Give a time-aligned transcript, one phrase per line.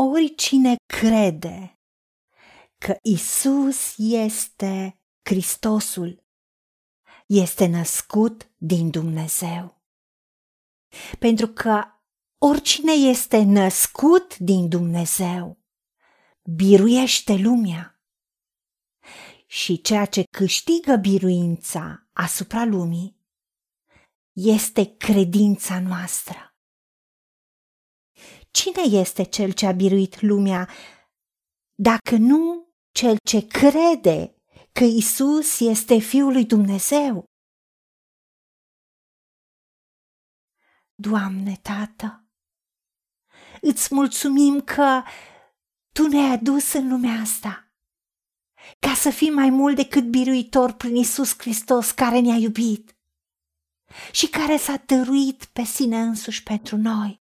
[0.00, 1.78] oricine crede
[2.78, 6.24] că Isus este Hristosul,
[7.26, 9.82] este născut din Dumnezeu.
[11.18, 11.84] Pentru că
[12.38, 15.58] oricine este născut din Dumnezeu
[16.42, 18.00] biruiește lumea.
[19.46, 23.16] Și ceea ce câștigă biruința asupra lumii
[24.32, 26.49] este credința noastră.
[28.50, 30.68] Cine este cel ce a biruit lumea
[31.74, 34.34] dacă nu cel ce crede
[34.72, 37.24] că Isus este Fiul lui Dumnezeu?
[40.94, 42.28] Doamne, Tată,
[43.60, 45.02] îți mulțumim că
[45.92, 47.72] Tu ne-ai adus în lumea asta
[48.78, 52.96] ca să fim mai mult decât biruitor prin Isus Hristos care ne-a iubit
[54.12, 57.19] și care s-a dăruit pe sine însuși pentru noi.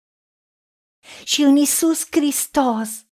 [1.24, 3.06] Și în Isus Hristos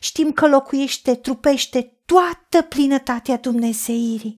[0.00, 4.34] știm că locuiește, trupește toată plinătatea Dumnezeirii.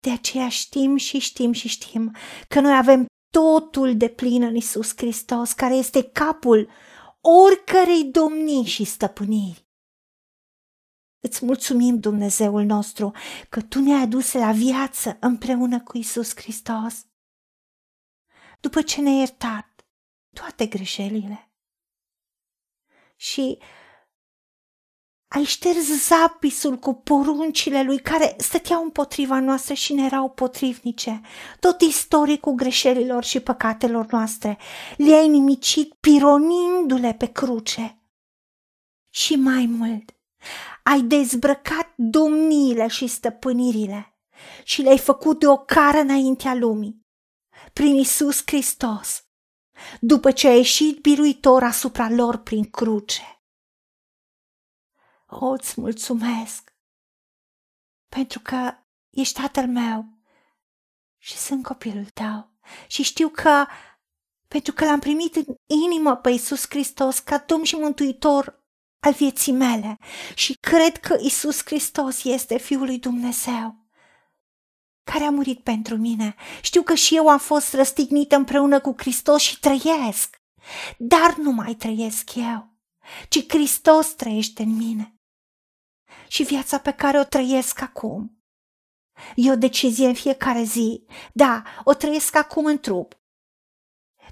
[0.00, 2.16] De aceea știm și știm și știm
[2.48, 6.70] că noi avem totul de plin în Isus Hristos, care este capul
[7.20, 9.64] oricărei domnii și stăpâniri.
[11.20, 13.12] Îți mulțumim, Dumnezeul nostru,
[13.48, 17.06] că Tu ne-ai adus la viață împreună cu Isus Hristos.
[18.60, 19.86] După ce ne-ai iertat
[20.34, 21.50] toate greșelile
[23.16, 23.58] și
[25.28, 31.20] ai șters zapisul cu poruncile lui care stăteau împotriva noastră și ne erau potrivnice.
[31.60, 34.58] Tot istoricul greșelilor și păcatelor noastre
[34.96, 38.00] le-ai nimicit pironindu-le pe cruce.
[39.10, 40.14] Și mai mult,
[40.82, 44.18] ai dezbrăcat domniile și stăpânirile
[44.64, 47.06] și le-ai făcut de o cară înaintea lumii,
[47.72, 49.25] prin Isus Hristos,
[50.00, 53.40] după ce a ieșit biruitor asupra lor prin cruce.
[55.26, 56.74] O, îți mulțumesc
[58.08, 58.74] pentru că
[59.10, 60.04] ești tatăl meu
[61.18, 62.50] și sunt copilul tău
[62.86, 63.66] și știu că
[64.48, 68.64] pentru că l-am primit în inimă pe Iisus Hristos ca Domn și Mântuitor
[69.00, 69.98] al vieții mele
[70.34, 73.85] și cred că Iisus Hristos este Fiul lui Dumnezeu
[75.12, 76.34] care a murit pentru mine.
[76.62, 80.40] Știu că și eu am fost răstignită împreună cu Hristos și trăiesc,
[80.98, 82.76] dar nu mai trăiesc eu,
[83.28, 85.16] ci Hristos trăiește în mine
[86.28, 88.40] și viața pe care o trăiesc acum.
[89.34, 91.04] E o decizie în fiecare zi.
[91.32, 93.20] Da, o trăiesc acum în trup,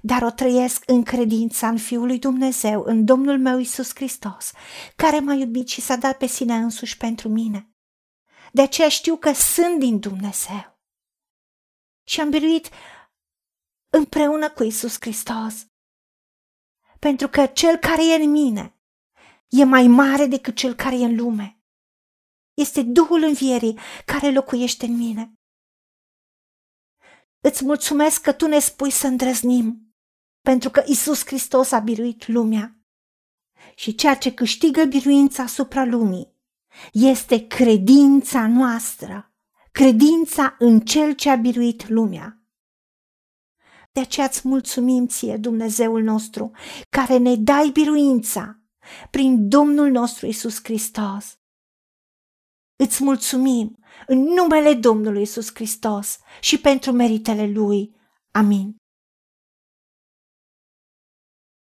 [0.01, 4.51] dar o trăiesc în credința în Fiul lui Dumnezeu, în Domnul meu Isus Hristos,
[4.95, 7.74] care m-a iubit și s-a dat pe sine însuși pentru mine.
[8.55, 10.79] De aceea știu că sunt din Dumnezeu.
[12.07, 12.69] Și am biruit
[13.89, 15.67] împreună cu Isus Hristos.
[16.99, 18.79] Pentru că cel care e în mine
[19.47, 21.59] e mai mare decât cel care e în lume
[22.53, 25.39] este Duhul învierii care locuiește în mine.
[27.39, 29.95] Îți mulțumesc că tu ne spui să îndrăznim,
[30.41, 32.79] pentru că Isus Hristos a biruit lumea.
[33.75, 36.34] Și ceea ce câștigă biruința asupra lumii
[36.91, 39.33] este credința noastră,
[39.71, 42.39] credința în Cel ce a biruit lumea.
[43.91, 46.51] De aceea îți mulțumim ție, Dumnezeul nostru,
[46.89, 48.59] care ne dai biruința
[49.11, 51.39] prin Domnul nostru Isus Hristos.
[52.75, 53.77] Îți mulțumim
[54.07, 57.95] în numele Domnului Isus Hristos și pentru meritele Lui.
[58.31, 58.75] Amin.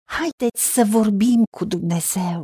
[0.07, 2.43] Haideți să vorbim cu Dumnezeu,